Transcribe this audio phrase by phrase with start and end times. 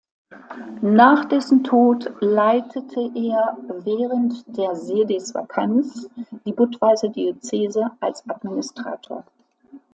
[0.81, 6.09] Nach dessen Tod leitete er während der Sedisvakanz
[6.43, 9.23] die Budweiser Diözese als Administrator.